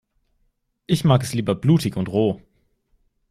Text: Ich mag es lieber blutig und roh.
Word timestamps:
Ich 0.87 1.03
mag 1.03 1.21
es 1.21 1.35
lieber 1.35 1.53
blutig 1.53 1.95
und 1.95 2.09
roh. 2.09 2.41